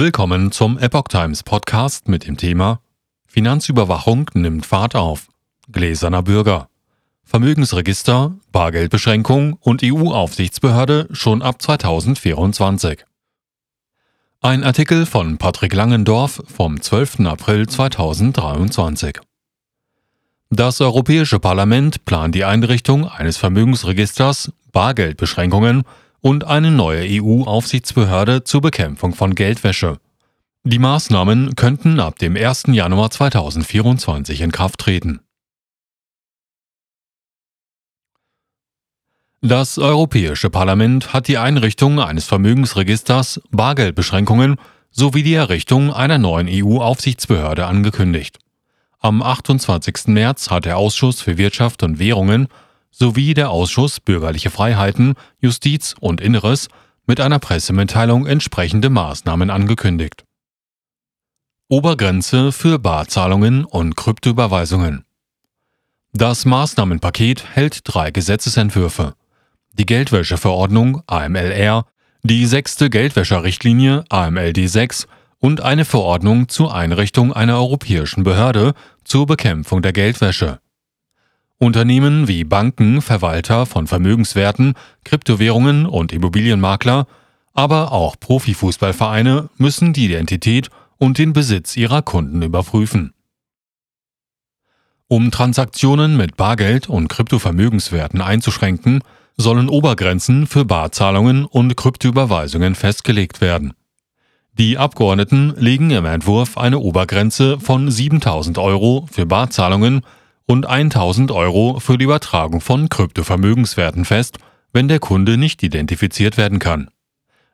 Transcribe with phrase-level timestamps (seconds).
[0.00, 2.80] Willkommen zum Epoch Times Podcast mit dem Thema
[3.26, 5.26] Finanzüberwachung nimmt Fahrt auf.
[5.72, 6.68] Gläserner Bürger.
[7.24, 13.06] Vermögensregister, Bargeldbeschränkung und EU-Aufsichtsbehörde schon ab 2024.
[14.40, 17.26] Ein Artikel von Patrick Langendorf vom 12.
[17.26, 19.18] April 2023.
[20.48, 25.82] Das Europäische Parlament plant die Einrichtung eines Vermögensregisters, Bargeldbeschränkungen
[26.20, 29.98] und eine neue EU-Aufsichtsbehörde zur Bekämpfung von Geldwäsche.
[30.64, 32.64] Die Maßnahmen könnten ab dem 1.
[32.68, 35.20] Januar 2024 in Kraft treten.
[39.40, 44.56] Das Europäische Parlament hat die Einrichtung eines Vermögensregisters, Bargeldbeschränkungen
[44.90, 48.40] sowie die Errichtung einer neuen EU-Aufsichtsbehörde angekündigt.
[48.98, 50.08] Am 28.
[50.08, 52.48] März hat der Ausschuss für Wirtschaft und Währungen
[52.90, 56.68] sowie der Ausschuss Bürgerliche Freiheiten, Justiz und Inneres
[57.06, 60.24] mit einer Pressemitteilung entsprechende Maßnahmen angekündigt.
[61.68, 65.04] Obergrenze für Barzahlungen und Kryptoüberweisungen.
[66.12, 69.14] Das Maßnahmenpaket hält drei Gesetzesentwürfe.
[69.72, 71.84] Die Geldwäscheverordnung AMLR,
[72.22, 75.06] die sechste Geldwäscherrichtlinie AMLD 6
[75.38, 80.60] und eine Verordnung zur Einrichtung einer europäischen Behörde zur Bekämpfung der Geldwäsche.
[81.58, 87.06] Unternehmen wie Banken, Verwalter von Vermögenswerten, Kryptowährungen und Immobilienmakler,
[87.52, 93.12] aber auch Profifußballvereine müssen die Identität und den Besitz ihrer Kunden überprüfen.
[95.08, 99.00] Um Transaktionen mit Bargeld und Kryptovermögenswerten einzuschränken,
[99.36, 103.72] sollen Obergrenzen für Barzahlungen und Kryptoüberweisungen festgelegt werden.
[104.52, 110.02] Die Abgeordneten legen im Entwurf eine Obergrenze von 7000 Euro für Barzahlungen
[110.48, 114.38] und 1000 Euro für die Übertragung von Kryptovermögenswerten fest,
[114.72, 116.88] wenn der Kunde nicht identifiziert werden kann.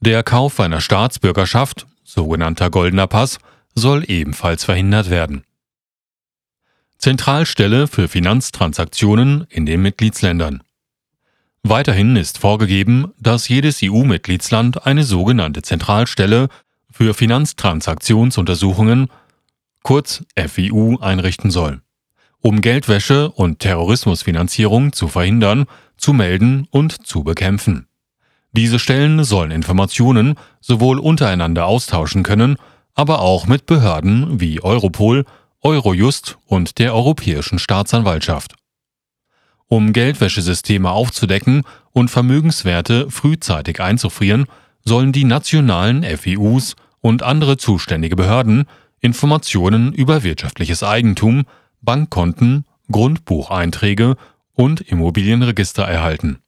[0.00, 3.38] Der Kauf einer Staatsbürgerschaft, sogenannter goldener Pass,
[3.74, 5.44] soll ebenfalls verhindert werden.
[6.96, 10.62] Zentralstelle für Finanztransaktionen in den Mitgliedsländern.
[11.62, 16.48] Weiterhin ist vorgegeben, dass jedes EU-Mitgliedsland eine sogenannte Zentralstelle
[16.90, 19.08] für Finanztransaktionsuntersuchungen,
[19.82, 21.82] kurz FIU, einrichten soll
[22.40, 25.66] um Geldwäsche und Terrorismusfinanzierung zu verhindern,
[25.96, 27.88] zu melden und zu bekämpfen.
[28.52, 32.56] Diese Stellen sollen Informationen sowohl untereinander austauschen können,
[32.94, 35.24] aber auch mit Behörden wie Europol,
[35.60, 38.54] Eurojust und der Europäischen Staatsanwaltschaft.
[39.66, 41.62] Um Geldwäschesysteme aufzudecken
[41.92, 44.46] und Vermögenswerte frühzeitig einzufrieren,
[44.84, 48.64] sollen die nationalen FIUs und andere zuständige Behörden
[49.00, 51.44] Informationen über wirtschaftliches Eigentum,
[51.82, 54.16] Bankkonten, Grundbucheinträge
[54.54, 56.38] und Immobilienregister erhalten.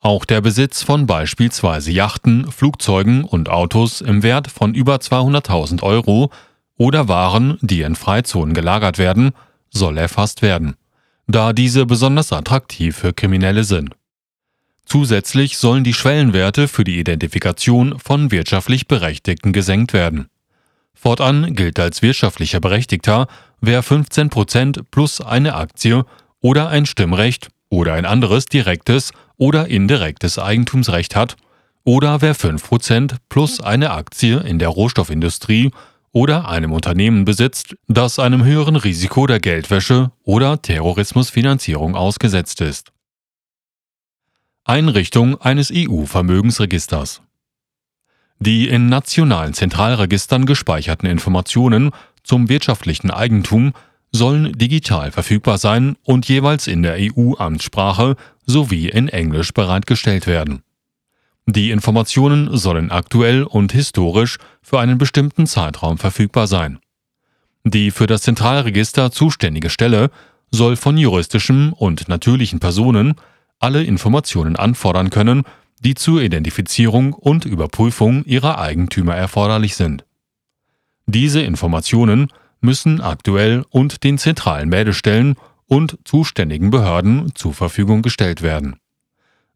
[0.00, 6.30] Auch der Besitz von beispielsweise Yachten, Flugzeugen und Autos im Wert von über 200.000 Euro
[6.76, 9.32] oder Waren, die in Freizonen gelagert werden,
[9.68, 10.76] soll erfasst werden,
[11.26, 13.94] da diese besonders attraktiv für Kriminelle sind.
[14.86, 20.28] Zusätzlich sollen die Schwellenwerte für die Identifikation von wirtschaftlich Berechtigten gesenkt werden.
[20.94, 23.28] Fortan gilt als wirtschaftlicher Berechtigter,
[23.60, 26.04] wer 15% plus eine Aktie
[26.40, 31.36] oder ein Stimmrecht oder ein anderes direktes oder indirektes Eigentumsrecht hat,
[31.84, 35.70] oder wer 5% plus eine Aktie in der Rohstoffindustrie
[36.12, 42.92] oder einem Unternehmen besitzt, das einem höheren Risiko der Geldwäsche oder Terrorismusfinanzierung ausgesetzt ist.
[44.64, 47.22] Einrichtung eines EU-Vermögensregisters
[48.40, 51.90] die in nationalen Zentralregistern gespeicherten Informationen
[52.22, 53.72] zum wirtschaftlichen Eigentum
[54.12, 58.16] sollen digital verfügbar sein und jeweils in der EU-Amtssprache
[58.46, 60.62] sowie in Englisch bereitgestellt werden.
[61.46, 66.78] Die Informationen sollen aktuell und historisch für einen bestimmten Zeitraum verfügbar sein.
[67.64, 70.10] Die für das Zentralregister zuständige Stelle
[70.50, 73.14] soll von juristischen und natürlichen Personen
[73.58, 75.44] alle Informationen anfordern können
[75.80, 80.04] die zur Identifizierung und Überprüfung ihrer Eigentümer erforderlich sind.
[81.12, 82.28] Diese Informationen
[82.60, 85.34] müssen aktuell und den zentralen Meldestellen
[85.66, 88.76] und zuständigen Behörden zur Verfügung gestellt werden.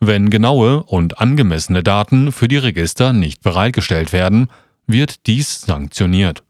[0.00, 4.48] Wenn genaue und angemessene Daten für die Register nicht bereitgestellt werden,
[4.86, 6.42] wird dies sanktioniert.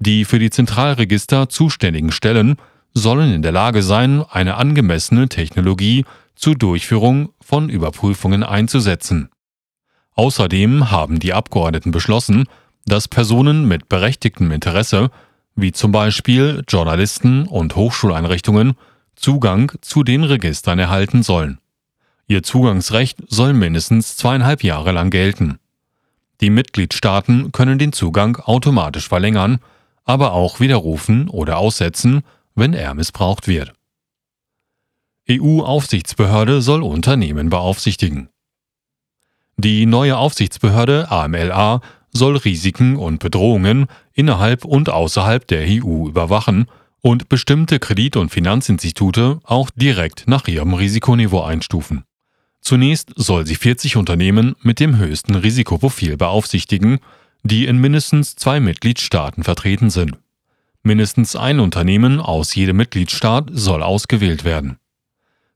[0.00, 2.56] Die für die Zentralregister zuständigen Stellen
[2.94, 9.28] sollen in der Lage sein, eine angemessene Technologie zur Durchführung von Überprüfungen einzusetzen.
[10.14, 12.48] Außerdem haben die Abgeordneten beschlossen,
[12.84, 15.10] dass Personen mit berechtigtem Interesse,
[15.54, 18.74] wie zum Beispiel Journalisten und Hochschuleinrichtungen,
[19.14, 21.58] Zugang zu den Registern erhalten sollen.
[22.26, 25.58] Ihr Zugangsrecht soll mindestens zweieinhalb Jahre lang gelten.
[26.40, 29.58] Die Mitgliedstaaten können den Zugang automatisch verlängern,
[30.04, 32.22] aber auch widerrufen oder aussetzen,
[32.54, 33.72] wenn er missbraucht wird.
[35.30, 38.28] EU-Aufsichtsbehörde soll Unternehmen beaufsichtigen.
[39.56, 41.80] Die neue Aufsichtsbehörde AMLA
[42.12, 46.66] soll Risiken und Bedrohungen innerhalb und außerhalb der EU überwachen
[47.00, 52.04] und bestimmte Kredit- und Finanzinstitute auch direkt nach ihrem Risikoniveau einstufen.
[52.60, 57.00] Zunächst soll sie 40 Unternehmen mit dem höchsten Risikoprofil beaufsichtigen,
[57.42, 60.16] die in mindestens zwei Mitgliedstaaten vertreten sind.
[60.84, 64.78] Mindestens ein Unternehmen aus jedem Mitgliedstaat soll ausgewählt werden.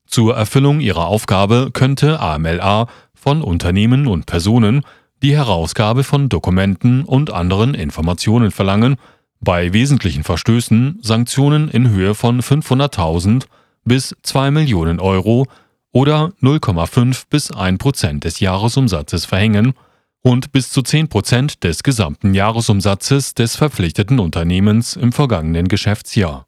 [0.06, 4.82] Zur Erfüllung ihrer Aufgabe könnte AMLA von Unternehmen und Personen
[5.22, 8.96] die Herausgabe von Dokumenten und anderen Informationen verlangen,
[9.40, 13.46] bei wesentlichen Verstößen Sanktionen in Höhe von 500.000
[13.84, 15.46] bis 2 Millionen Euro
[15.92, 19.74] oder 0,5 bis 1 Prozent des Jahresumsatzes verhängen
[20.22, 26.46] und bis zu 10 Prozent des gesamten Jahresumsatzes des verpflichteten Unternehmens im vergangenen Geschäftsjahr.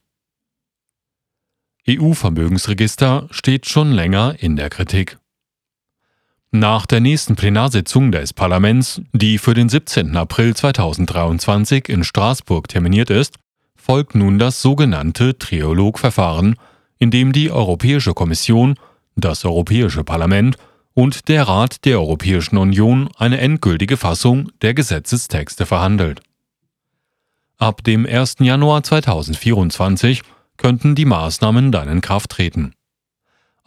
[1.88, 5.18] EU-Vermögensregister steht schon länger in der Kritik.
[6.58, 10.16] Nach der nächsten Plenarsitzung des Parlaments, die für den 17.
[10.16, 13.36] April 2023 in Straßburg terminiert ist,
[13.76, 16.56] folgt nun das sogenannte Triologverfahren,
[16.98, 18.74] in dem die Europäische Kommission,
[19.14, 20.56] das Europäische Parlament
[20.94, 26.22] und der Rat der Europäischen Union eine endgültige Fassung der Gesetzestexte verhandelt.
[27.56, 28.38] Ab dem 1.
[28.40, 30.22] Januar 2024
[30.56, 32.72] könnten die Maßnahmen dann in Kraft treten.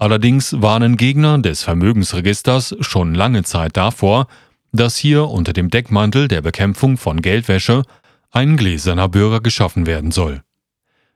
[0.01, 4.25] Allerdings warnen Gegner des Vermögensregisters schon lange Zeit davor,
[4.71, 7.83] dass hier unter dem Deckmantel der Bekämpfung von Geldwäsche
[8.31, 10.41] ein gläserner Bürger geschaffen werden soll.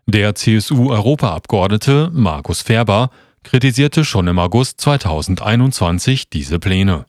[0.05, 3.09] Der CSU-Europaabgeordnete Markus Ferber
[3.41, 7.07] kritisierte schon im August 2021 diese Pläne.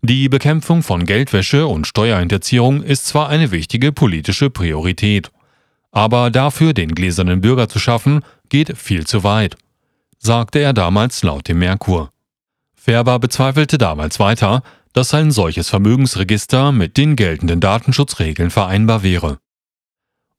[0.00, 5.30] Die Bekämpfung von Geldwäsche und Steuerhinterziehung ist zwar eine wichtige politische Priorität,
[5.90, 9.58] aber dafür den gläsernen Bürger zu schaffen, geht viel zu weit
[10.22, 12.12] sagte er damals laut dem Merkur.
[12.74, 19.38] Färber bezweifelte damals weiter, dass ein solches Vermögensregister mit den geltenden Datenschutzregeln vereinbar wäre.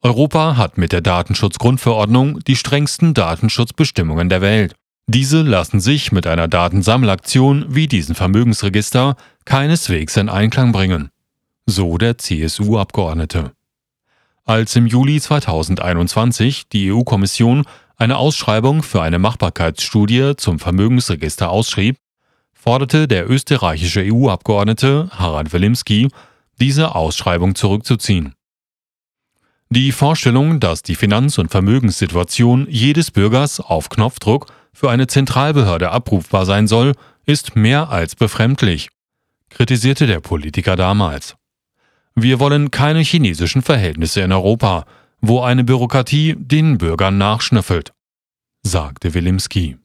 [0.00, 4.74] Europa hat mit der Datenschutzgrundverordnung die strengsten Datenschutzbestimmungen der Welt.
[5.06, 11.10] Diese lassen sich mit einer Datensammelaktion wie diesem Vermögensregister keineswegs in Einklang bringen.
[11.66, 13.52] So der CSU-Abgeordnete.
[14.46, 17.64] Als im Juli 2021 die EU-Kommission
[17.96, 21.96] eine Ausschreibung für eine Machbarkeitsstudie zum Vermögensregister ausschrieb,
[22.52, 26.08] forderte der österreichische EU-Abgeordnete Harald Wilimski,
[26.60, 28.34] diese Ausschreibung zurückzuziehen.
[29.70, 36.46] Die Vorstellung, dass die Finanz- und Vermögenssituation jedes Bürgers auf Knopfdruck für eine Zentralbehörde abrufbar
[36.46, 36.92] sein soll,
[37.26, 38.88] ist mehr als befremdlich,
[39.50, 41.36] kritisierte der Politiker damals.
[42.14, 44.84] Wir wollen keine chinesischen Verhältnisse in Europa,
[45.28, 47.92] wo eine Bürokratie den Bürgern nachschnüffelt,
[48.62, 49.76] sagte Wilimski.